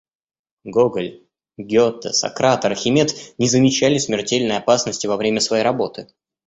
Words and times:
Гоголь, 0.63 1.21
Гете, 1.59 2.11
Сократ, 2.11 2.65
Архимед 2.65 3.13
не 3.37 3.47
замечали 3.47 3.99
смертельной 3.99 4.57
опасности 4.57 5.05
во 5.05 5.15
время 5.15 5.41
своей 5.41 5.61
работы. 5.61 6.07